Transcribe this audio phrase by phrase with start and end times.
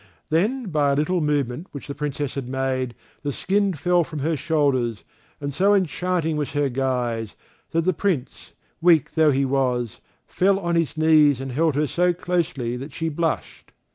[0.31, 5.03] Then, by a little movement which the Princess made, the skin fell from her shoulders
[5.39, 7.35] and so enchanting was her guise,
[7.69, 12.13] that the Prince, weak though he was, fell on his knees and held her so
[12.13, 13.73] closely that she blushed.